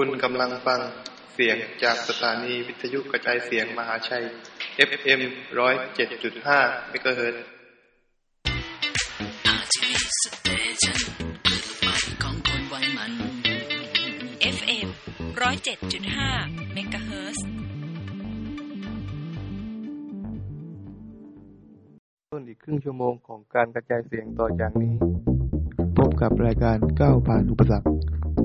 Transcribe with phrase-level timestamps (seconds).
[0.00, 0.80] คุณกำลังฟัง
[1.34, 4.24] เสียงจากสถานีวิทยุกระจายเสียงมหาชัย
[4.90, 5.20] FM
[5.58, 7.42] ร้อยเจ็ดจุดห้าเมกะเฮิรตซ์
[14.56, 14.88] FM
[15.42, 16.30] ร้อยเจ็ดจุดห้า
[16.72, 17.44] เมกะเฮิรตซ์
[22.32, 24.94] ต้นอีกครึ่งชั่วโมงของการกระจายเสียงต่อจากนี้
[25.96, 27.95] พบกับรายการก้าวผ่านอุปสรรค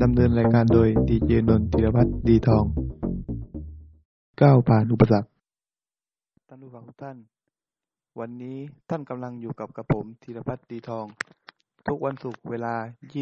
[0.04, 2.66] ดำเนินรายการโดยดีเจนนท์ธีรพัฒน์ดีทอง
[4.42, 5.30] ก้าวผ่านอุปสรรค
[6.48, 7.18] ท่านผู้ฟังทุกท่าน
[8.20, 8.58] วันนี้
[8.90, 11.06] ท่านกำลังอยู่กับกระผมธีรพัฒน์ดีทอง
[11.88, 12.76] ทุกวันศุกร์เวลา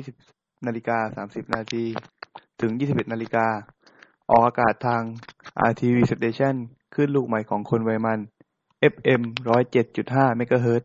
[0.10, 1.84] 20นาฬิกา30นาที
[2.62, 3.48] ถึง 21นาฬิกา
[4.30, 5.02] ออกอากาศทาง
[5.70, 6.56] RTV Station
[6.96, 8.20] ขึ้นลูกใหม่ของคนไวมัน
[8.94, 9.22] FM
[9.80, 10.82] 107.5เมกะเฮิรต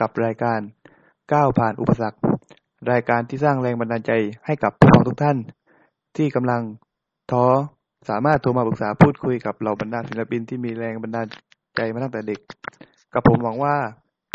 [0.00, 0.60] กับรายการ
[1.32, 2.18] ก้าวผ่านอุปสรรค
[2.90, 4.12] รายการที่สร้างแรงบันดาลใจ
[4.46, 5.38] ให้กับผู้ ฟังทุกท่าน
[6.16, 6.62] ที่กำลัง
[7.30, 7.44] ท้อ
[8.08, 11.26] สามารถโทรมาปรึกษาพูดคุยกับเหล่าบรรดาศิลปินที่มีแรงบันดาล
[11.76, 12.40] ใจมาตั้งแต่เด็ก
[13.14, 13.74] กับผมหวังว่า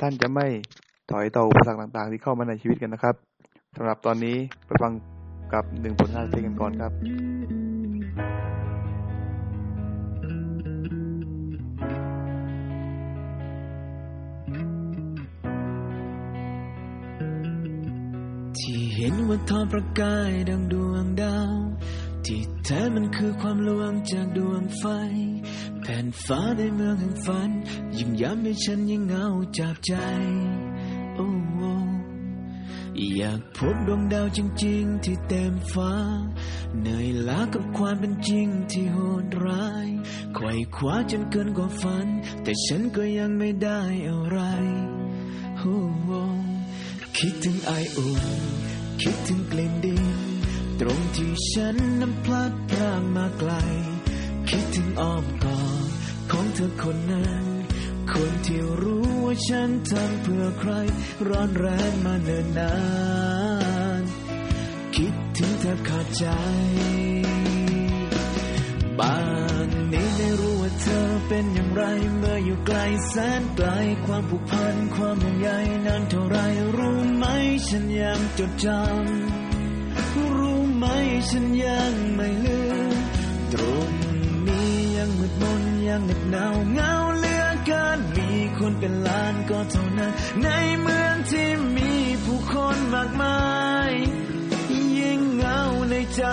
[0.01, 0.47] ท่านจะไม่
[1.11, 3.15] ถอยต่ออุปสรรคต่างๆ ที่เข้ามาในชีวิตกันนะครับ
[3.77, 4.93] สำหรับตอนนี้ไปฟัง
[5.53, 7.54] กับหนึ่งผลงานเพลงกันก่อนครับ
[19.07, 21.55] ห็นว่าทองประกายดังดวงดาว
[22.25, 24.85] ที่แท้มันคือความลวงจากดวงไฟ
[25.81, 27.49] แผ่นฟ้าในเมืองแห่งฝัน
[27.97, 29.93] ยิ่งย้ำให้ฉันยิ่งเหงาจับใจ
[31.15, 31.73] โอ้โอ้
[33.17, 35.93] อยากพบดวงดาวจริง ๆ ที่เต็มฟ้า
[36.79, 39.87] เหนื่อยล้ากับความเป็นจริงที่โหดร้าย
[40.35, 42.07] ไขว่คว้าจนเกินกว่าฝัน
[42.43, 44.39] แต่ฉันก็ยังไม่ได้อะไร
[45.57, 46.23] โอ้โอ้
[47.17, 48.23] คิดถึงไออุ่น
[49.01, 50.05] คิดถึงกลิ่นดิน
[50.79, 53.51] ตรงที่ฉันนั้นพลัดพรางมาไกล
[54.49, 55.89] คิดถึงอ้อมกอด
[56.31, 57.45] ของเธอคนนั้น
[58.11, 60.71] คนที่รู้ว่าฉันทำเพื่อใคร
[61.27, 62.73] ร้อนแรงมาเนิ่นนา
[63.99, 64.01] น
[64.95, 66.25] คิดถึงแทบขาดใจ
[68.99, 69.17] บ้า
[69.67, 71.83] นนี้ไม่รู้ว่าเธอเป็นอย่างไร
[72.17, 72.77] เมื่ออยู่ไกล
[73.09, 73.69] แสนไกล
[74.05, 75.49] ความผูกพันความห่วงใย
[75.85, 76.37] นานเท่าไร
[76.77, 77.25] รู้ไหม
[77.67, 80.85] ฉันยังจดจำรู้ไหม
[81.29, 82.61] ฉันยังไม่ลื
[82.93, 82.95] ม
[83.53, 83.89] ตรง
[84.47, 90.11] นี้ยังมืดมนยังเหน็บหนาวเงาเหลือเกินมีคนเป็นล้านก็เท่านั้น
[90.43, 90.49] ใน
[90.81, 91.91] เมืองที่มี
[92.23, 93.39] ผู้คนมากมา
[93.89, 93.91] ย
[94.99, 96.23] ยิ่งเงาในใจ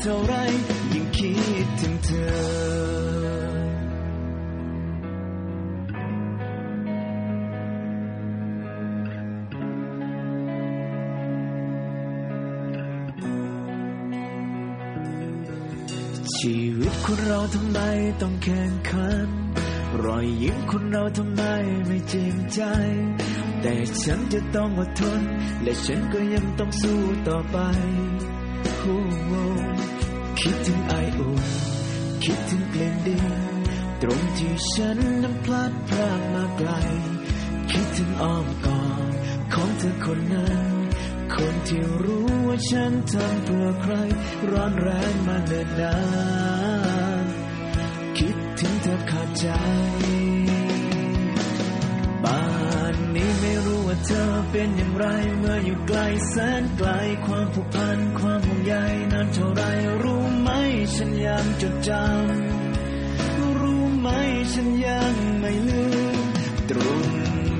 [0.00, 0.34] เท่าไร
[1.18, 1.32] คิ
[1.64, 2.98] ดถึงเธอ
[16.36, 17.78] ชีวิตคนเราทำไม
[18.20, 19.28] ต้องแข่งขัน
[20.04, 21.42] รอยยิ้มคนเราทำไม
[21.86, 22.60] ไม่จริงใจ
[23.60, 25.20] แต่ฉันจะต้องอดทน
[25.62, 27.58] และฉันก็ยังต้องสู้ต่อไป
[28.78, 29.77] โอ้
[30.40, 31.42] คิดถึงไออุ่น
[32.24, 33.24] คิดถึงกลิ่นดิน
[34.02, 36.70] ตรงที่ฉันนั้นพลัดพราดมาไกล
[37.70, 39.12] คิดถึงอ้อมกอด
[39.54, 40.62] ของเธอคนนั้น
[41.34, 43.94] คนที่รู้ว่าฉันทำเพื่อใคร
[44.50, 45.96] ร้อนแรงมาเนิ่นนา
[47.22, 47.24] น
[48.18, 49.46] คิดถึงเธอขาดใจ
[54.04, 55.06] เธอเป็นอย่างไร
[55.38, 55.98] เมื่ออยู่ไกล
[56.28, 56.90] แสนไกล
[57.26, 58.74] ความผูกพันความห่วงใย
[59.12, 59.62] นานเท่าไร
[60.02, 60.50] รู้ไหม
[60.94, 64.08] ฉันยังจดจำรู้ไหม
[64.52, 66.16] ฉันยังไม่ลืม
[66.70, 67.06] ตรง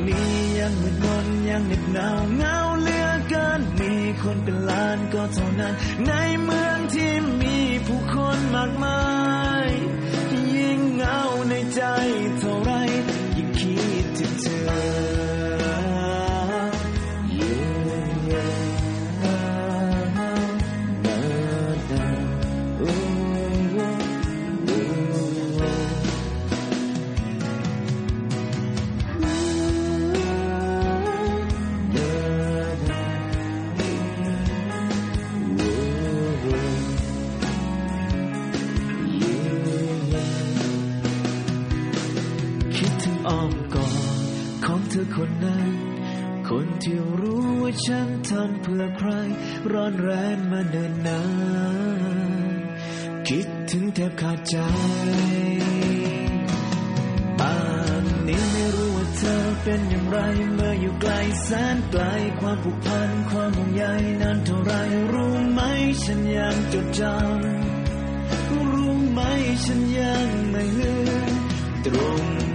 [0.09, 5.75] นี้ยังมืดมนยังเหน็บหนาวเงาเหลือเกินมีคนเป็นล้านก็เท่านั้น
[6.07, 6.13] ใน
[6.45, 7.13] เมืองที่
[7.43, 8.99] มีผู้คนมากมา
[9.37, 9.38] ย
[43.29, 43.95] อ้อมกอด
[44.65, 45.71] ของเธอคนนั้น
[46.49, 49.11] คนที่รู้ว่าฉันทำเพื่อใคร
[49.73, 51.23] ร้อนแรงมาเนินนา
[52.51, 52.53] น
[53.29, 54.57] คิดถึงแทบขาดใจ
[57.39, 57.57] ป่า
[58.03, 60.19] นนี้ไม่รู้ว่าเธอเป็นอย่างไร
[60.55, 61.13] เมื่ออยู่ไกล
[61.45, 62.03] แสนไกล
[62.41, 63.85] ความผูกพันความห่วงใย
[64.21, 64.73] นานเท่าไร
[65.13, 65.61] รู้ไหม
[66.05, 69.21] ฉันยังจดจำรู้ไหม
[69.65, 70.93] ฉันยังไม่ลื
[71.31, 71.33] ม
[71.87, 72.48] ตรง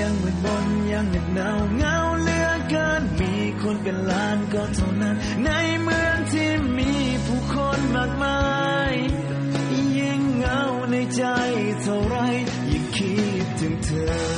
[0.00, 3.32] ยังมืดมนยังเหน็บหนาวเหงาเหลือเกิน มี
[3.62, 5.50] คนเป็นล้านก็เท่านั้น ใน
[5.82, 6.92] เมืองที่มี
[7.26, 8.40] ผู้คนมากมา
[8.90, 8.92] ย
[9.98, 10.60] ยิ่งเหงา
[10.90, 11.22] ในใจ
[11.82, 12.16] เท่าไร
[12.70, 13.90] ยิ่งคิดถึงเธ
[14.32, 14.35] อ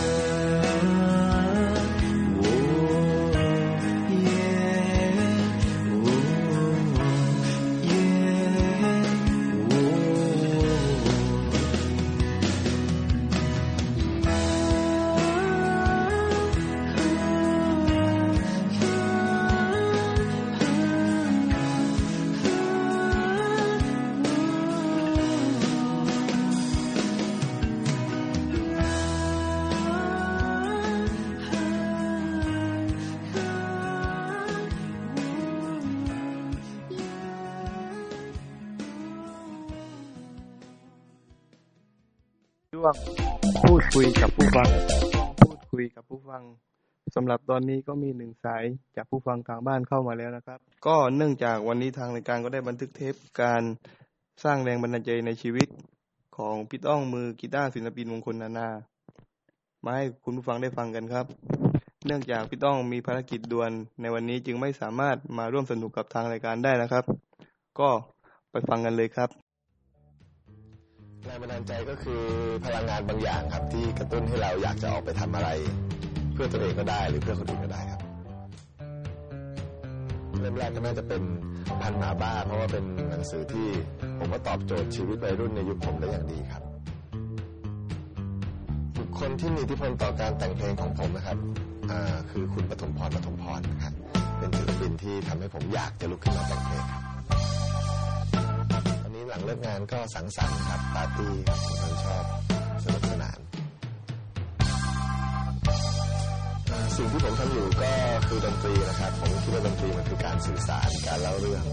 [42.89, 44.69] ช่วงพูดคุยกับผู้ฟัง
[45.41, 46.43] พูดคุยกับผู้ฟัง
[47.15, 48.65] สำหรับตอนนี้ก็มีหนึ่งสาย
[48.97, 53.63] จากผู้ฟังทางบ้านเข้ามาแล้วนะครับ ก็เนื่องจากวันนี้ทางรายการก็ได้บันทึกเทปการ
[54.45, 55.69] สร้างแรงบันดาลใจในชีวิต
[56.37, 58.69] ของพี่ต้องมือกีตาร์ศิลปินมงคลนานา
[59.85, 61.27] มาให้คุณผู้ฟังได้ฟังกันครับ
[62.07, 63.71] เนื่องจากพี่ต้องมีภารกิจด่วน
[64.01, 67.05] ในวันนี้จึงไม่สามารถมาร่วมสนุกกับทางรายการได้นะครับ
[67.81, 67.89] ก็
[68.51, 69.48] ไปฟังกันเลยครับ
[71.29, 72.23] แรงบันดาลใจก็คือ
[72.65, 75.49] พลังงานบางอย่างครับ ที่กระตุ้นให้เราอยากจะออกไปทำอะไร
[76.33, 78.01] เพื่อตัวเองก็ได้หรือเพื่อคนอื่นก็ได้ครับ
[80.41, 81.23] เริ่มแรกก็น่าจะเป็น
[81.83, 83.69] พันหมาบ้า เพราะว่าเป็นหนังสือที่
[84.19, 86.63] ผมว่าตอบโจทย์ชีวิตวัยรุ่นในยุคผมได้อย่างดีครับ
[88.97, 91.39] บุคคลที่มีอิทธิพลต่อการแต่งเพลงของผมนะครับ
[92.31, 93.95] คือคุณปฐมพรปฐมพรนะครับ
[94.39, 97.08] เป็นศิลปินที่ทำให้ผมอยากจะลุกขึ้นมาแต่งเพลงครับ
[99.39, 102.25] งเลิกงานก็สังสรรค์ครับปาร์ตี้ครับผมคนชอบ
[102.85, 103.39] สนุกสนาน
[106.71, 107.93] อ่าสิ่งที่ผมทำอยู่ก็
[108.29, 111.65] คือดนตรีนะครับผมคิดว่าดนตรีมันคือการสื่อสารการเล่าเรื่อง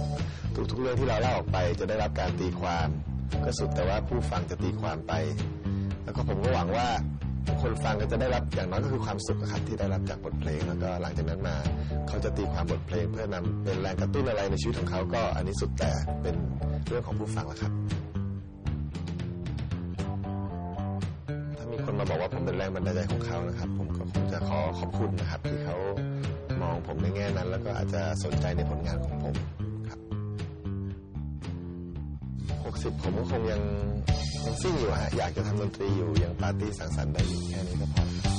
[0.72, 2.88] ทุกๆเรื่องที่เราเล่าออกไป จะได้รับการตีความ
[3.44, 5.14] ก็สุดแต่ว่าผู้ฟังจะตีความไป
[6.04, 6.88] แล้วก็ผมก็หวังว่า
[7.62, 11.56] คนฟังก็จะได้รับอย่างน้อยก็คือความสุขครับที่ได้รับจากบทเพลงแล้วก็หลังจากนั้นมา
[12.08, 16.36] เขาจะตีความบทเพลงเพื่อนำเป็นแรงกระตุ้นอะไรในชีวิตของเขาก็อันนี้สุดแต่เป็น
[16.88, 17.72] เรื่องของผู้ฟังแล้วครับ
[21.58, 25.78] ถ้ามีคนมาบอกว่าผมเป็นแรงบันดาลใจของเขานะครับ ผมก็คงจะขอขอบคุณนะครับ ที่เขา
[26.62, 29.36] มองผมในแง่นั้น แล้วก็อาจจะสนใจในผลงานของผม
[29.90, 30.00] ครับ
[32.96, 33.62] 60ผมก็คงยัง
[34.46, 38.35] ยังซิ่งอยู่ฮะอยากจะทำดนตรีอยู่ยังปาร์ตี้สังสรรค์ได้อยู่แค่นี้ก็พอครับ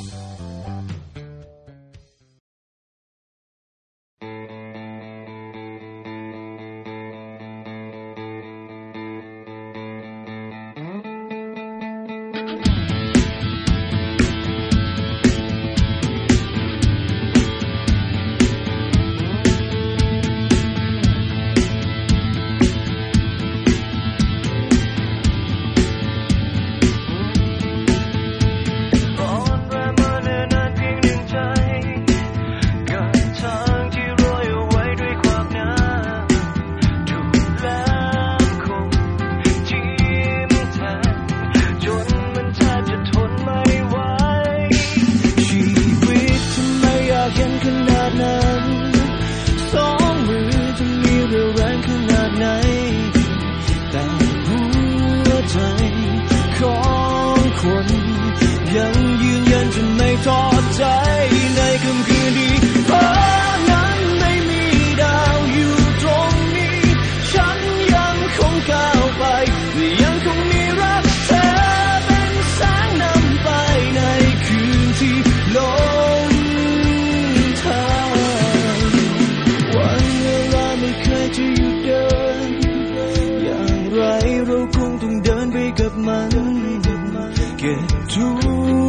[87.67, 88.29] ก็บทุ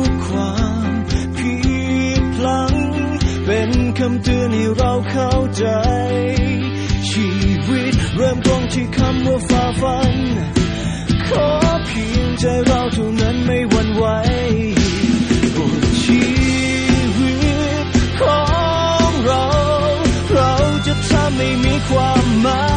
[0.07, 0.55] กควา
[0.89, 0.91] ม
[1.38, 1.55] ผิ
[2.19, 2.74] ดพลัง
[3.46, 5.65] เป็นคำเตือนให้เราเข้าใจ
[7.10, 7.29] ชี
[7.67, 10.13] วิตเริ่มต้นที่คำว่าฝ่าฟัน
[11.27, 11.48] ขอ
[11.86, 14.05] เพียงใจเราเท่านั้นไม่หวั่นไหว
[15.55, 16.24] บทชี
[17.17, 17.34] วิ
[17.84, 17.88] ต
[18.22, 18.41] ขอ
[19.07, 19.46] งเรา
[20.34, 20.53] เรา
[20.88, 22.63] จะทำให้มีความหมา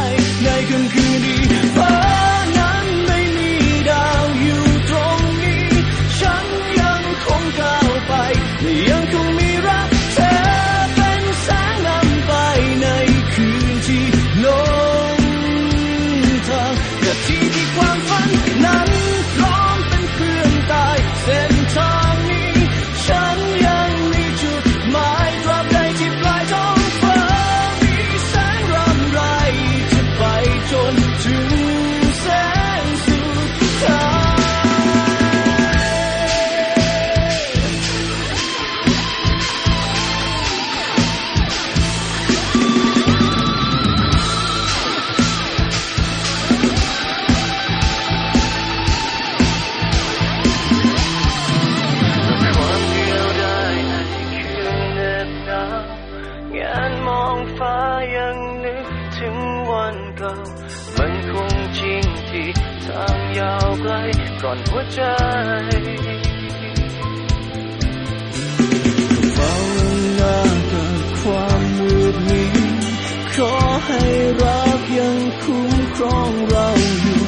[73.87, 74.01] ให้
[74.41, 76.67] รักยังคุ้มครองเรา
[77.01, 77.21] อยู่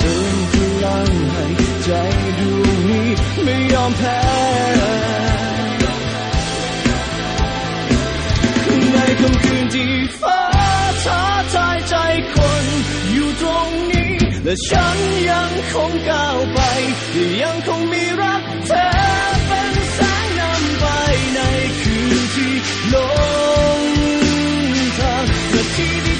[0.00, 0.54] เติมพ
[0.84, 1.46] ลังให้
[1.84, 1.90] ใจ
[2.38, 3.08] ดวงนี้
[3.42, 4.20] ไม่ยอมแพ้
[8.92, 10.42] ในค่ำคืนที่ฟ้า
[11.04, 11.22] ท้า
[11.54, 11.94] ทายใจ
[12.34, 12.64] คน
[13.12, 14.12] อยู่ตรงนี้
[14.44, 14.96] และฉัน
[15.30, 16.58] ยังคงก้าวไป
[17.42, 18.86] ยังคงมีรักเธอ
[19.46, 20.84] เป็นแสงนำไป
[21.34, 21.40] ใน
[21.80, 22.54] คืนที่
[22.94, 22.96] ล
[23.76, 26.19] งา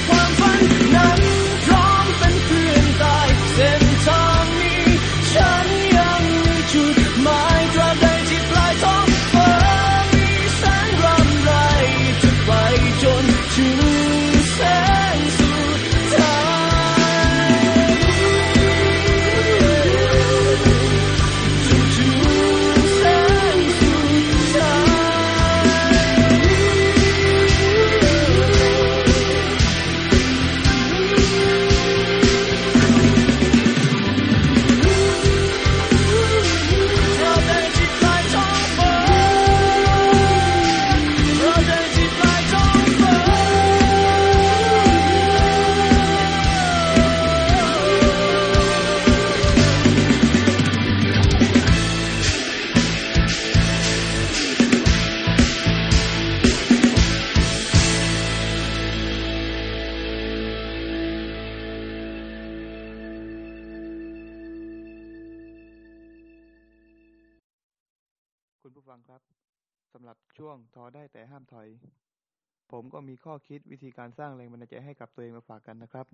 [72.70, 76.06] ผมก็มีข้อคิดวิธีการสร้างแรงบันดาลใจให้กับตัวเองมาฝากกันนะครับ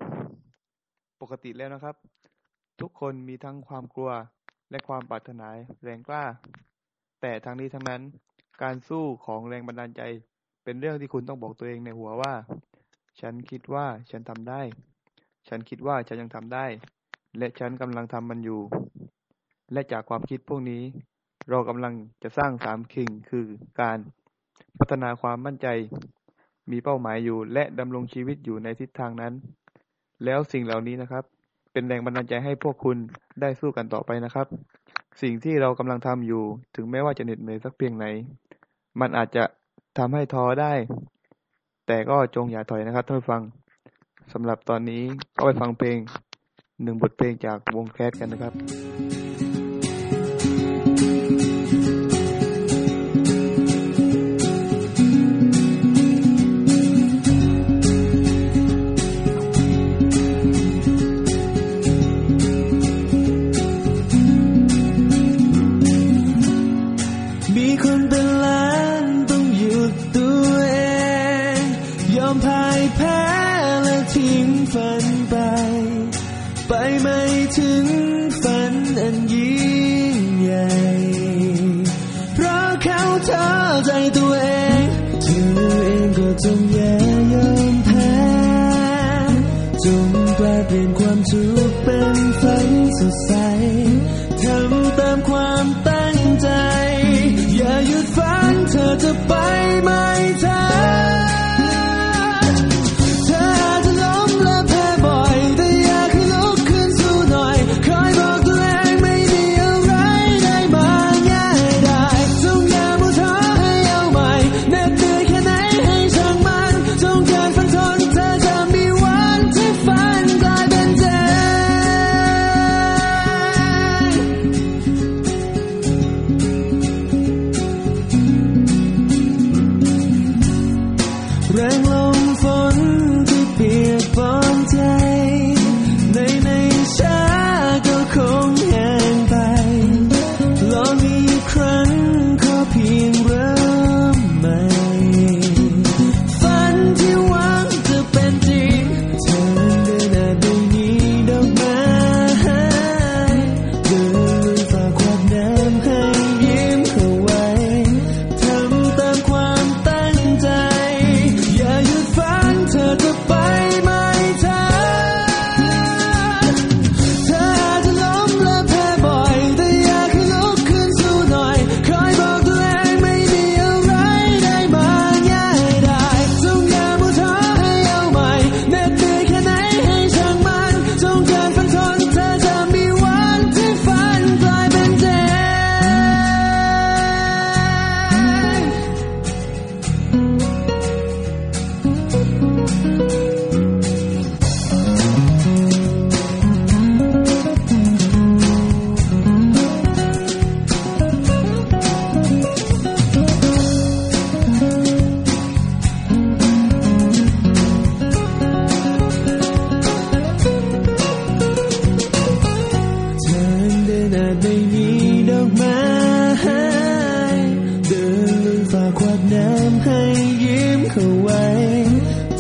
[1.21, 1.97] ปกติแล้วนะครับ
[2.81, 4.11] ทุกคนมีทั้งความกลัว
[4.71, 5.49] และความปรารถนา
[5.85, 6.25] แรงกล้า
[7.21, 8.03] แต่ทั้งนี้ทั้งนั้น
[8.63, 10.03] การสู้ของแรงบันดาลใจ
[10.65, 12.35] เป็นเรื่องที่คุณต้องบอกตัวเองในหัวว่า
[13.21, 14.61] ฉันคิดว่าฉันทำได้
[15.49, 16.67] ฉันคิดว่าฉันยังทำได้
[17.39, 18.61] และฉันกำลังทำมันอยู่
[19.73, 20.83] และจากความคิดพวกนี้
[21.51, 23.47] เรากำลังจะสร้างสามคิงคือ
[23.81, 23.99] การ
[24.79, 25.69] พัฒนาความมั่นใจ
[26.71, 29.33] มีเป้าหมายอยู่ และดำรงชีวิตอยู่ในทิศทางนั้น
[30.25, 31.25] แล้วสิ่งเหล่านี้นะครับ
[31.73, 32.97] เป็นแรงบันดาลใจให้พวกคุณ
[33.41, 34.47] ได้สู้กันต่อไปนะครับ
[35.23, 36.43] สิ่งที่เรากำลังทำอยู่
[36.77, 38.07] ถึงแม้ว่าจะเหน็ดเหนื่อยสักเพียงไหน
[39.01, 39.45] มันอาจจะ
[39.99, 40.73] ทำให้ท้อได้
[41.87, 43.43] แต่ก็จงอย่าถอยนะครับท่านผู้ฟัง
[44.33, 45.03] สำหรับตอนนี้
[45.37, 45.99] ก็ไปฟังเพลง
[46.83, 49.26] หนึ่งบทเพลงจากวงแคสกันนะครับ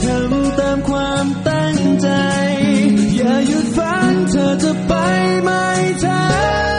[0.02, 2.08] ทำตามความตั้งใจ
[3.16, 4.92] อย่าหยุดฝันเธอจะไป
[5.44, 5.64] ไม่
[6.04, 6.22] ทั
[6.74, 6.75] น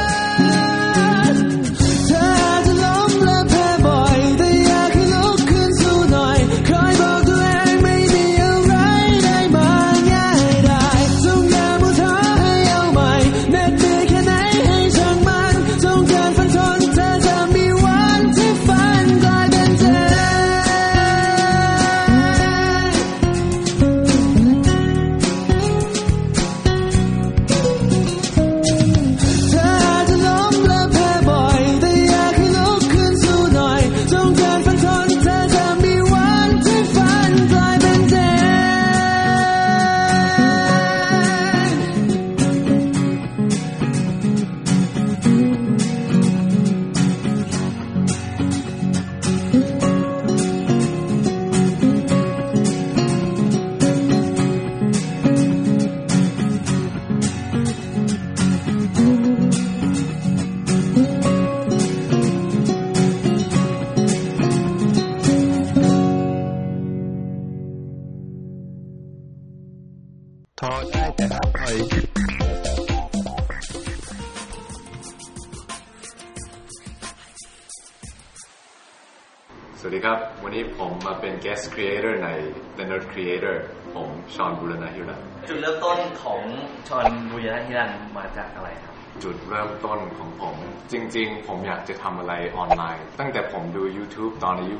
[82.97, 83.57] The Nerd Creator
[83.95, 86.41] ผมชอนบุรณะฮิรันจุดเริ่มต้นของ
[86.87, 90.55] ชอนบุญยธิรันมาจากอะไรครับ จุดเริ่มต้นของผม
[90.91, 94.79] จริง ๆ ผมอยากจะทำอะไรออนไลน์ ตั้งแต่ผมดู YouTube ตอนอายุ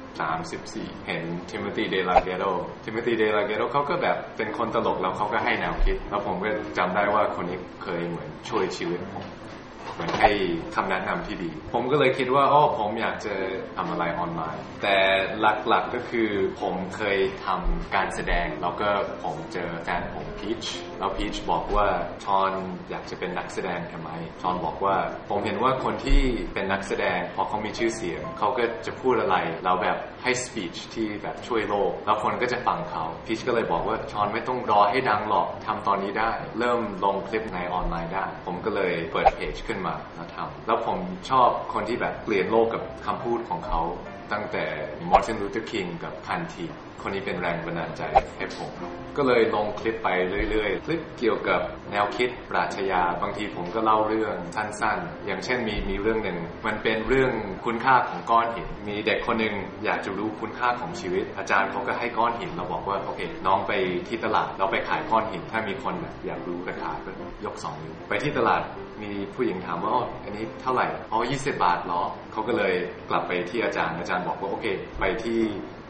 [0.00, 2.52] 13 14เห็น Timothy De La Ghetto
[2.84, 9.24] Timothy De La Ghetto เขาก็แบบเป็นคนตลกแล้วเขาก็ให้แนวคิด แล้วผมก็จำได้ว่าคนนี้เคยเหมือนช่วยชีวิตผม
[9.94, 10.30] เหมือนให้
[10.74, 13.34] คำแนะนำที่ดี ผมก็เลยคิดว่าอ๋อผมอยากจะ
[13.76, 14.96] ทำอะไรออนไลน์ แต่
[15.40, 16.30] หลักๆก็คือ
[16.60, 18.88] ผมเคยทำการแสดง แล้วก็
[19.24, 20.64] ผมเจอแฟนผมพีช
[20.98, 21.88] แล้วพีชบอกว่า
[22.24, 22.52] ชอน
[22.90, 24.10] อยากจะเป็นนักแสดงทำไม
[24.42, 24.96] ชอนบอกว่า
[25.30, 26.20] ผมเห็นว่าคนที่
[26.54, 40.98] เป็นนักแสดงพอเขามีชื่อเสียงเขาก็จะพูดอะไรแล้วแบบให้สปีชที่แบบช่วยโลก แล้วคนก็จะฟังเขาพีชก็เลยบอกว่าชอนไม่ต้องรอให้ดังหรอกทำตอนนี้ได้ เริ่มลงคลิปในออนไลน์ได้ ผมก็เลยเปิดเพจขึ้นมาแล้วทำแล้วผม
[41.30, 43.80] ชอบคนที่แบบเปลี่ยนโลกกับคำพูดของเขา
[44.32, 44.64] ตั้งแต่
[45.10, 46.66] มาร์ตินลูเทอร์คิงกับคานธี
[47.02, 48.02] คนนี้เป็นแรงบันดาลใจ
[48.36, 48.70] ให้ผม
[49.16, 50.08] ก็เลยลงคลิปไป
[50.50, 51.60] เรื่อยๆ คลิปเกี่ยวกับ
[51.90, 57.32] แนวคิดปรัชญาบางทีผมก็เล่าเรื่องสั้นๆ อย่างเช่นมีมีเรื่องหนึ่ง มันเป็นเรื่อง
[57.66, 63.72] คุณค่าของก้อนหิน มีเด็กคนหนึ่งอยากจะรู้คุณค่าของชีวิต อาจารย์เขาก็ให้ก้อนหินเราบอกว่าโอเคน้องไป
[64.08, 65.94] ที่ตลาดเราไปขายก้อนหิน ถ้ามีคน
[66.26, 67.10] อยากรู้ราคาก็
[67.44, 68.62] ยกสองนิ้วไปที่ตลาด
[69.02, 72.02] มีผู้หญิงถามว่าอ,อันนี้เท่าไหร่อ๋อ20 บาทเหรอ
[72.32, 72.74] เขาก็เลย
[73.10, 74.66] กลับไปที่อาจารย์อาจารย์บอกว่าโอเค
[75.00, 75.40] ไปที่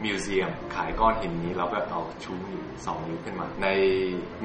[0.03, 3.67] มิวเซียมขายก้อนหินนี้เราก็เอาชูนิ้วสองนิ้วขึ้นมา ใน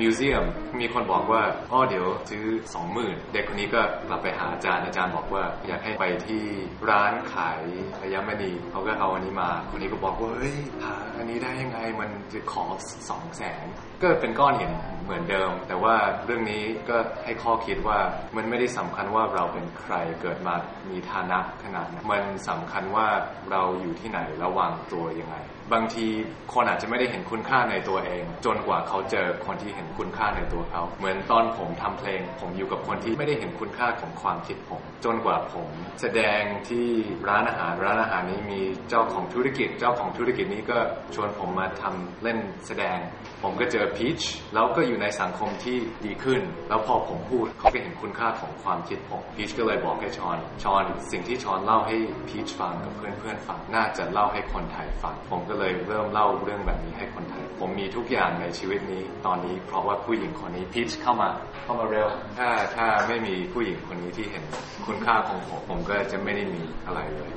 [0.00, 0.44] มิวเซียม
[0.80, 6.42] มีคนบอกว่าอ๋อเดี๋ยวซื้อสองหมื่นเด็กคนนี้ก็กลับไปหาอาจารย์อาจารย์บอกว่า อยากให้ไปที่
[6.90, 7.60] ร้านขาย
[8.00, 12.64] พยามณีเขาก็เอาอันนี้มา คนนี้ก็บอกว่าเฮ้ยหาอันนี้ได้ยังไงมันจะขอ
[13.10, 13.64] สองแสน
[14.02, 14.72] ก็เป็นก้อนหิน
[15.04, 17.98] เหมือนเดิม แต่ว่าเรื่องนี้ก็ให้ข้อคิดว่า
[18.36, 20.54] มันไม่ได้สำคัญว่าเราเป็นใครเกิดมา
[20.90, 23.06] มีฐานะขนาดมันสำคัญว่า
[23.50, 25.36] เราอยู่ที่ไหนระวางตัวยังไง
[25.72, 26.06] บางที
[26.52, 35.68] คนอาจจะไม่ได้เห็นคุณค่าในตัวเอง จนกว่าเขาเจอคนที่เห็นคุณค่าในตัวเขา เหมือนตอนผมทำเพลง ผมอยู่กับคนที่ไม่ได้เห็นคุณค่าของความคิดผม จนกว่าผม
[36.00, 36.88] แสดงที่
[37.28, 40.78] ร้านอาหารร้านอาหารนี้มีเจ้าของธุรกิจ เจ้าของธุรกิจนี้ก็
[41.14, 42.98] ชวนผมมาทำเล่นแสดง
[43.42, 44.20] ผมก็เจอพีช
[44.54, 51.96] แล้วก็อยู่ในสังคมที่ดีขึ้น แล้วพอผมพูดเขาก็เห็นคุณค่าของความคิดผมพีชก็เลยบอกให้ชอนชอนสิ่งที่ชอนเล่าให้
[52.28, 61.31] พีชฟังกับเพื่อนๆฟังน่าจะเล่าให้คนไทยฟังผมก็เลยเริ่มเล่าเรื่องแบบนี้ให้คนไทย ผมมีทุกอย่างในชีวิตนี้ตอนนี้ เพราะว่าผู้หญิงคนนี้พีชเข้ามา
[61.64, 64.44] เข้ามาเร็ว ถ้าถ้าไม่มีผู้หญิงคนนี้ที่เห็น
[64.87, 67.31] คุณค่าของผมผมก็จะไม่ได้มีอะไรเลย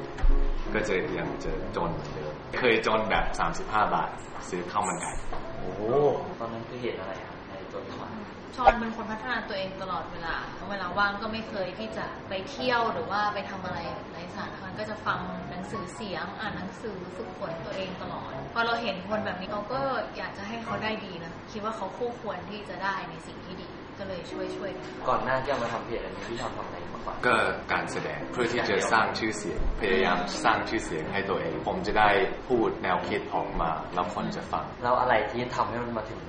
[0.74, 3.26] ก็จะยังจะจนเหมือนเดิมเคยจนแบบ
[3.60, 4.10] 35 บาท
[4.50, 5.12] ซื้อข้าวมันไก่
[5.60, 5.74] โอ้
[6.40, 7.33] ตอนนั้นคือเหตุอะไรครับ
[8.56, 10.36] ชอนเป็นคนพัฒนาตัวเองตลอดเวลา
[10.70, 13.80] เวลาว่างก็ไม่เคยที่จะไปเที่ยวหรือว่าไปทำอะไร
[14.14, 19.82] ในสถานการณ์ก็จะฟังหนังสือเสียง อ่านหนังสือฝึกฝนตัวเองตลอด พอเราเห็นคนแบบนี้เราก็
[20.18, 24.72] อยากจะให้เขาได้ดีนะ คิดว่าเขาคู่ควรที่จะได้ในสิ่งที่ดี ก็เลยช่วยช่วย
[25.10, 27.36] ก่อนหน้าที่จะมาทำเพจอันนี้พี่ชอนทำอะไรมาก่อน ก็
[27.72, 32.10] การแสดงเพื่อที่จะสร้างชื่อเสียง พยายามสร้างชื่อเสียงให้ตัวเอง ผมจะได้
[32.48, 36.20] พูดแนวคิดออกมา แล้วคนจะฟัง แล้วอะไรที่ทำให้มันมาถึง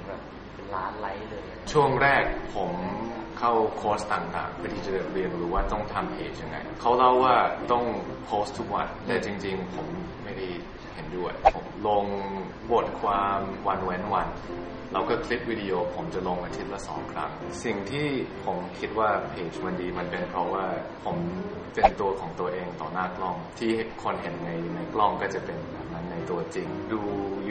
[0.75, 2.73] ล้านไลค์เลย ช่วงแรกผม
[3.39, 7.37] เข้าคอร์สต่างๆ เพื่อที่จะเรียนรู้ว่าต้องทำเพจยังไง เขาเล่าว่า
[7.73, 7.85] ต้อง
[8.25, 9.87] โพสต์ทุกวัน แต่จริงๆ ผม
[10.25, 10.49] ไม่ได้
[10.95, 12.05] เห็นด้วย ผมลง
[12.73, 14.29] บทความวันเว้นวัน
[14.93, 17.31] แล้วก็คลิปวิดีโอผมจะลงอาทิตย์ละสองครั้ง
[17.65, 18.07] สิ่งที่
[18.45, 20.65] ผมคิดว่าเพจมันดีมันเป็นเพราะว่า
[21.05, 21.17] ผม
[21.75, 27.01] เป็นตัวของตัวเองต่อหน้ากล้อง ที่คนเห็นในในกล้องก็จะเป็นแบบนั้นในตัวจริง ดู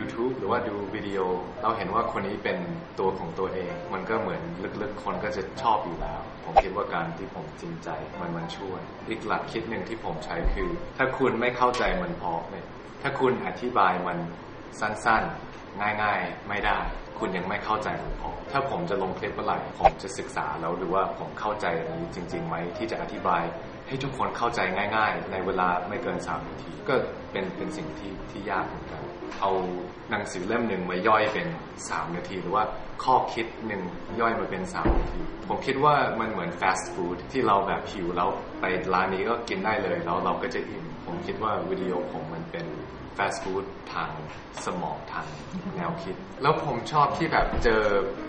[0.04, 1.20] YouTube หรือว่าดูวิดีโอ
[1.64, 2.58] เราเห็นว่าคนนี้เป็น
[3.00, 4.42] ตัวของตัวเอง มันก็เหมือน
[4.82, 7.90] ลึกๆ คนก็จะชอบอยู่แล้ว ผมคิดว่าการที่ผมจริงใจ
[8.22, 12.66] มันมันช่วย อีกหลักคิดหนึ่งที่ผมใช้คือ ถ้าคุณไม่เข้าใจมันพอเนี่ย
[13.02, 14.18] ถ้าคุณอธิบายมัน
[14.80, 16.78] สั้นๆ ง่ายๆ ไม่ได้
[17.20, 23.44] คุณยังไม่เข้าใจมันพอถ้าผมจะลงคลิปเมื่อไหร่ผมจะศึกษาแล้วดูว่าผมเข้าใจอันนี้จริงๆไหมที่จะอธิบาย
[23.88, 24.60] ให้ทุกคนเข้าใจ
[24.96, 26.96] ง่าย ๆ ในเวลาไม่เกินสามนาที ก็
[27.32, 29.02] เป็นเป็นสิ่งที่ที่ยากเหมือนกัน
[29.42, 29.52] เอา
[30.10, 31.48] หนังสือเล่มหนึ่งมาย่อยเป็น
[31.90, 32.64] สามนาที หรือว่า
[33.04, 33.82] ข้อคิดหนึ่ง
[34.20, 42.66] ย่อยมาเป็นสามนาที ผมคิดว่ามันเหมือนฟาสต์ฟู้ดที่เราแบบหิวแล้วไปร้านนี้ก็กินได้เลยแล้วเราก็จะอิ่มผมคิดว่าวิดีโอผมมันเป็น
[43.18, 44.10] ฟาสต์ฟู้ดทาง
[44.66, 45.26] สมองทาง
[45.76, 47.82] แนวคิด แล้วผมชอบที่แบบเจอ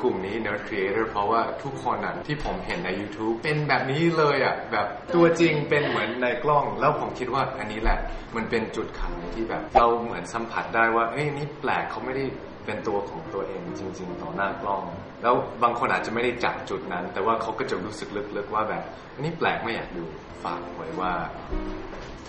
[0.02, 7.98] กลุ่มนี้ Nerd Creator เพราะว่าทุกคนอะที่ผมเห็นใน YouTube เป็นแบบนี้เลยอะ แบบตัวจริงเป็นเหมือนในกล้อง แล้วผมคิดว่าอันนี้แหละ
[8.36, 12.24] มันเป็นจุดขายที่แบบ เราเหมือนสัมผัสได้ว่า เอ้ยนี่แปลกเขาไม่ได้
[12.66, 14.82] เป็นตัวของตัวเองจริง ๆ ต่อหน้ากล้อง
[15.22, 18.82] แล้วบางคนอาจจะไม่ได้จับจุดนั้น แต่ว่าเขาก็จะรู้สึกลึกๆว่าแบบ
[19.14, 20.04] อันนี้แปลกไม่อยากดู
[20.44, 21.12] ฝากไว้ว่า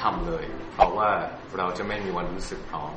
[0.02, 1.10] ทำเลย เพราะว่า
[1.58, 2.94] เราจะไม่มีวันรู้สึกพร้อม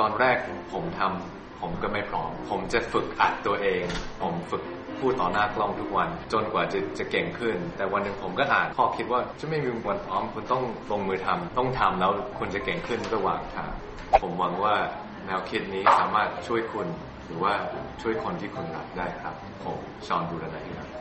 [0.00, 0.36] ตอนแรก
[0.72, 3.84] ผมทำผมก็ไม่พร้อม ผมจะฝึกอัดตัวเอง
[4.22, 4.62] ผมฝึก
[4.98, 13.70] พูดต่อหน้ากล้องทุกวัน จนกว่าจะจะเก่งขึ้น แต่วันหนึ่งผมก็อ่านข้อคิดว่าจะไม่มีวันพร้อมคุณต้องลงมือทำต้องทำแล้วคุณจะเก่งขึ้นระหว่างทาง
[14.22, 14.74] ผมหวังว่า
[15.26, 16.88] แนวคิดนี้สามารถช่วยคุณ
[17.26, 17.52] หรือว่า
[18.02, 20.44] ช่วยคนที่คุณรักได้ครับ ผมชอนดูแล
[20.78, 20.91] ครับ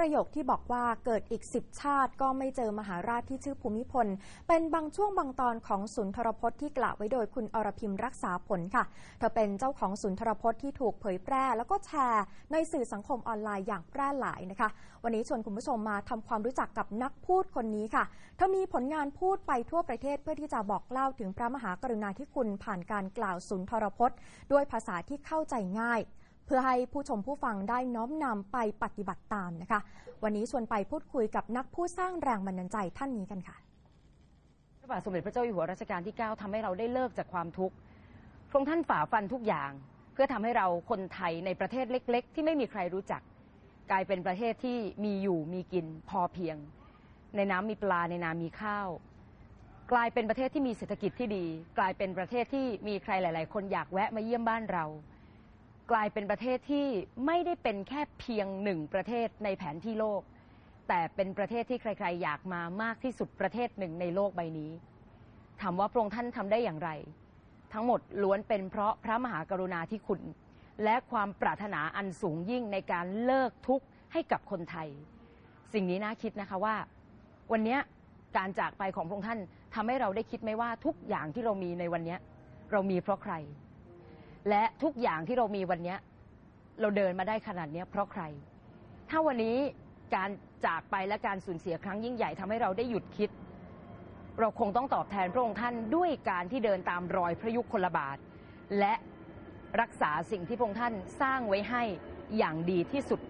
[0.00, 4.06] ประโยคที่บอกว่าเกิดอีกสิบชาติก็ไม่เจอมหาราชที่ชื่อภูมิพล
[4.48, 8.84] เป็นบางช่วงบางตอนของสุนทรพจน์ที่กล่าวไว้โดยคุณอรพิมรักษาผลค่ะ
[9.18, 14.68] เธอเป็นเจ้าของสุนทรพจน์ที่ถูกเผยแพร่ แล้วก็แชร์ในสื่อสังคมออนไลน์อย่างแพร่หลายนะคะ
[15.04, 18.04] วันนี้ชวนคุณผู้ชมมาทำความรู้จักกับนักพูดคนนี้ค่ะ
[18.36, 24.16] เธอมีผลงานพูดไปทั่วประเทศเพื่อที่จะบอกเล่าถึงพระมหากรุณาธิคุณผ่านการกล่าวสุนทรพจน์
[24.52, 26.02] ด้วยภาษาที่เข้าใจง่าย
[26.52, 29.80] พื่อให้ผู้ชมผู้ฟังได้น้อมนำไปปฏิบัติตามนะคะ
[30.22, 33.56] วันนี้ชวนไปพูดคุยกับนักผู้สร้างแรงบันดาลใจท่านนี้กันค่ะ
[34.80, 37.74] พระบาทสมเด็จพระเจ้าอยู่หัวรัชกาลที่ 9ทำให้เราได้เลิกจากความทุกข์
[38.48, 39.70] พระองค์ท่านฝ่าฟันทุกอย่าง
[40.12, 43.22] เพื่อทำให้เราคนไทยในประเทศเล็ก ๆ ที่ไม่มีใครรู้จัก
[43.90, 46.56] กลายเป็นประเทศที่มีอยู่มีกินพอเพียง
[47.36, 48.88] ในน้ำมีปลาในนามีข้าว
[49.92, 51.44] กลายเป็นประเทศที่มีเศรษฐกิจที่ดี
[51.78, 54.84] กลายเป็นประเทศที่มีใครหลาย ๆ คนอยากแวะมาเยี่ยมบ้านเรา
[55.90, 56.86] กลายเป็นประเทศที่
[57.26, 60.22] ไม่ได้เป็นแค่เพียงหนึ่งประเทศในแผนที่โลก
[60.88, 64.70] แต่เป็นประเทศที่ใคร ๆ อยากมามากที่สุดประเทศหนึ่งในโลกใบนี้
[65.60, 66.90] ถามว่าพระองค์ท่านทำได้อย่างไร
[67.72, 70.20] ทั้งหมดล้วนเป็นเพราะพระมหากรุณาธิคุณ
[70.84, 74.88] และความปรารถนาอันสูงยิ่งในการเลิกทุกข์ให้กับคนไทย
[75.72, 76.74] สิ่งนี้น่าคิดนะคะว่า
[77.52, 77.78] วันนี้
[78.36, 79.40] การจากไปของพระองค์ท่าน
[79.74, 82.16] ทำให้เราได้คิดไหมว่าทุกอย่างที่เรามีในวันนี้
[82.72, 83.34] เรามีเพราะใคร
[84.48, 85.96] และทุกอย่างที่เรามีวันนี้
[86.80, 88.22] เราเดินมาได้ขนาดนี้เพราะใคร
[89.10, 89.56] ถ้าวันนี้
[90.14, 90.30] การ
[90.66, 93.30] จากไปและการสูญเสียครั้งยิ่งใหญ่ทำให้เราได้หยุดคิด
[94.38, 98.16] เราคงต้องตอบแทนพระองค์ท่านด้วยการที่เดินตามรอยพระยุคลบาท
[98.78, 98.94] และ
[99.80, 101.82] รักษาสิ่งที่พระองค์ท่านสร้างไว้ให้
[102.38, 103.20] อย่างดีที่สุด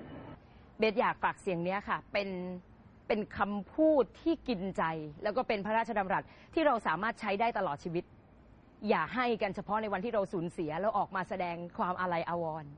[0.79, 2.29] เบสอยากฝากเสียงนี้ค่ะ เป็น
[3.09, 4.83] เป็นคำพูดที่กินใจ
[5.23, 6.23] แล้วก็เป็นพระราชดำรัส
[6.55, 8.05] ที่เราสามารถใช้ได้ตลอดชีวิต
[8.89, 12.71] อย่าให้กันเฉพาะในวันที่เราสูญเสียแล้วออกมาแสดงความอาลัยอาวรณ์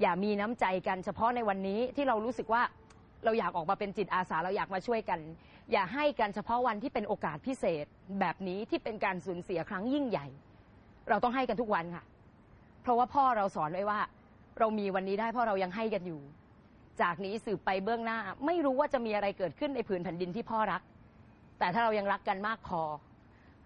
[0.00, 2.62] อย่ามีน้ำใจกันเฉพาะในวันนี้ที่เรารู้สึกว่า
[3.24, 5.20] เราอยากออกมาเป็นจิตอาสาเราอยากมาช่วยกัน
[5.72, 7.84] อย่าให้กันเฉพาะวันที่เป็นโอกาสพิเศษ
[8.20, 10.26] แบบนี้ที่เป็นการสูญเสียครั้งยิ่งใหญ่
[11.08, 12.04] เราต้องให้กันทุกวันค่ะ
[12.82, 14.00] เพราะว่าพ่อเราสอนไว้ว่า
[14.58, 16.20] เรามีวันนี้ได้เพราะเรายังให้กันอยู่
[17.02, 20.82] จากนี้สืบไปเบื้องหน้า ไม่รู้ว่าจะมีอะไรเกิดขึ้นในผืนแผ่นดินที่พ่อรัก
[21.58, 22.82] แต่ถ้าเรายังรักกันมากพอ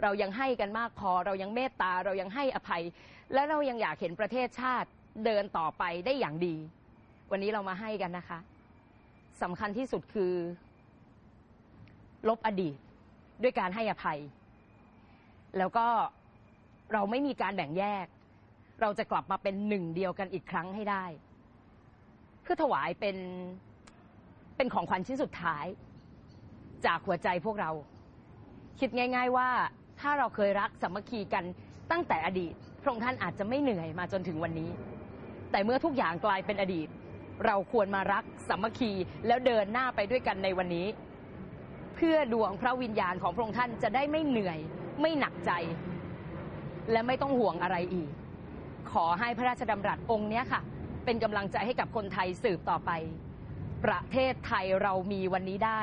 [0.03, 2.83] เรายังให้กันมากพอ เรายังเมตตา เรายังให้อภัย
[3.33, 4.89] และเรายังอยากเห็นประเทศชาติ
[5.25, 6.57] เดินต่อไปได้อย่างดี
[7.31, 8.39] วันนี้เรามาให้กันนะคะ
[9.43, 10.35] สำคัญที่สุดคือ
[12.29, 12.77] ลบอดีต
[13.43, 14.19] ด้วยการให้อภัย
[15.59, 15.87] แล้วก็
[16.93, 18.07] เราไม่มีการแบ่งแยก
[18.81, 21.05] เราจะกลับมาเป็นหนึ่งเดียวกันอีกครั้งให้ได้
[22.43, 23.17] เพื่อถวายเป็น
[24.57, 25.67] เป็นของขวัญชิ้นสุดท้าย
[26.87, 27.71] จากหัวใจพวกเรา
[28.81, 29.49] คิดง่าย ๆว่า
[30.05, 31.45] ถ้าเราเคยรักสามัคคีกัน
[31.91, 34.71] ตั้งแต่อดีต พระองค์ท่านอาจจะไม่เหนื่อยมาจนถึงวันนี้
[35.51, 36.89] แต่เมื่อทุกอย่างกลายเป็นอดีต
[37.47, 38.93] เราควรมารักสามัคคี
[39.27, 40.87] แล้วเดินหน้าไปด้วยกันในวันนี้
[41.97, 44.59] เพื่อดวงพระวิญญาณของพระองค์ท่านจะได้ไม่เหนื่อย
[45.01, 45.53] ไม่หนักใจ
[46.91, 48.11] และไม่ต้องห่วงอะไรอีก
[48.93, 50.61] ขอให้พระราชดำรัสองค์เนี้ยค่ะ
[51.05, 52.91] เป็นกำลังใจให้กับคนไทยสืบต่อไป
[53.85, 55.83] ประเทศไทยเรามีวันนี้ได้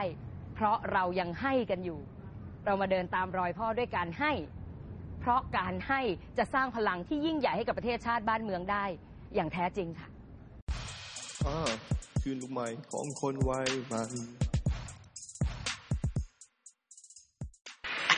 [0.55, 1.99] เพราะเรายังให้กันอยู่
[2.64, 4.32] เรามาเดินตามรอยพ่อด้วยการให้
[5.20, 6.00] เพราะการให้
[6.38, 8.84] จะสร้างพลังที่ยิ่งใหญ่ให้กับประเทศชาติบ้านเมืองได้
[9.34, 10.08] อย่างแท้จริงค่ะ
[11.46, 11.70] อ่า
[12.22, 14.10] คืนลูกใหม่ของคนวัยมัน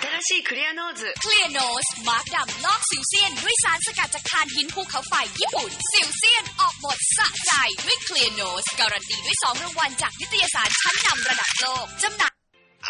[0.03, 7.53] 新しいクリアノーズเคลียร์โนสมาร์กดำลอกสิวเซียน ด้วยสารสกัดจากถ่านหินภูเขาไฟญี่ปุ่น สิวเซียนออกหมดสะใจ
[7.87, 12.32] ด้วยเคลียร์โนสการันตีด้วยสองรางวัลจากนิตยสารชั้นนำระดับโลกจำหน่าย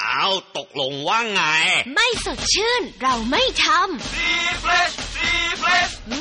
[0.02, 1.42] อ้าว ตกลงว่าไง
[1.96, 5.13] ไม่สดชื่น เราไม่ทำ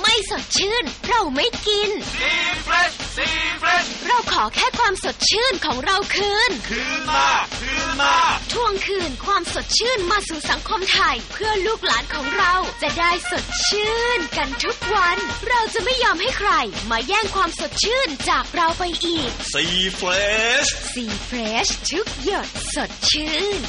[0.00, 1.90] ไม่สดชื่น เราไม่กิน
[4.06, 7.28] เราขอแค่ความสดชื่นของเราคืน คืนมา
[7.60, 8.14] คืนมา
[8.52, 16.52] ทวงคืนความสดชื่นมาสู่สังคมไทย เพื่อลูกหลานของเราจะได้สดชื่นกันทุกวัน เราจะไม่ยอมให้ใคร
[16.90, 20.10] มาแย่งความสดชื่นจากเราไปอีก ซีเฟร
[20.64, 23.60] ชสีเฟรชทุกหยดสดชื่น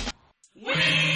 [0.65, 1.12] ห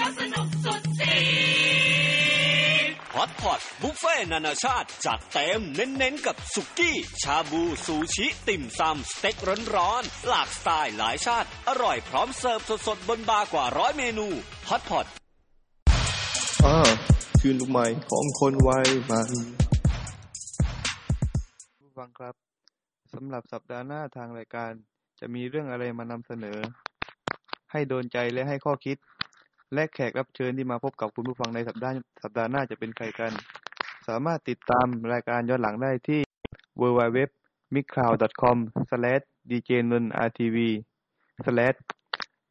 [0.00, 1.16] ก็สนุกสุดสี
[3.14, 9.36] ฮอตพอตบุฟเฟ่ต์นานาชาติ จัดเต็มเน้นๆ กับสุกี้ ชาบู ซูชิ ติ่มซำสเต็ก
[9.76, 14.26] ร้อนๆ หลากสไตล์หลายชาติ อร่อยพร้อมเสิร์ฟสดๆ บนบาร์กว่าร้อยเมนู
[14.68, 15.06] ฮอตพอต
[16.64, 16.78] อ่า
[17.40, 19.22] คลื่นลูกใหม่ของคนวัยใหม่
[21.78, 22.34] ผู้ฟังครับ
[23.12, 24.72] สำหรับสัปดาห์หน้าทางรายการ
[25.20, 26.58] จะมีเรื่องอะไรมานำเสนอ
[27.72, 28.96] ให้โดนใจและให้ข้อคิด
[29.74, 33.32] และแขกรับเชิญที่มาพบกับคุณผู้ฟังในสัปดาห์สัปดาห์หน้าจะเป็นใครกัน
[34.08, 36.20] สามารถติดตามรายการย้อนหลังได้ที่
[36.80, 37.18] w w w
[37.74, 38.56] m i c l o u d c o m
[39.50, 40.56] d j n u n r t v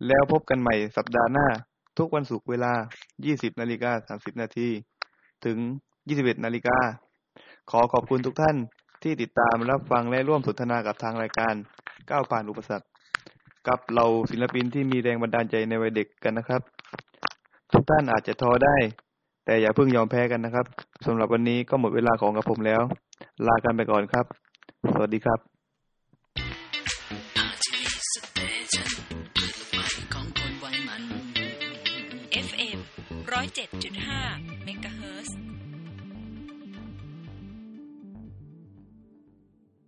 [0.08, 1.48] แล้วพบกันใหม่สัปดาห์หน้า
[1.98, 2.74] ทุกวันศุกร์เวลา
[3.16, 4.70] 20นาฬิกา30นาที
[5.46, 5.58] ถึง
[6.02, 6.78] 21นาฬิกา
[7.72, 8.58] ขอขอบคุณทุกท่าน
[9.04, 11.54] ที่ติดตามรับฟังและร่วมสนทนากับทางรายการ
[12.10, 12.88] ก้าวผ่านอุปสรรค
[13.68, 16.62] กับเราศิลปินที่มีแรงบันดาลใจในวัยเด็กกันนะครับ
[17.72, 18.76] ทุกท่านอาจจะท้อได้
[19.46, 20.66] แต่อย่าเพิ่งยอมแพ้กันนะครับ
[21.06, 22.82] สำหรับวันนี้ก็หมดเวลาของกับผมแล้ว
[23.48, 24.26] ลากันไปก่อนครับ
[24.94, 25.59] สวัสดีครับ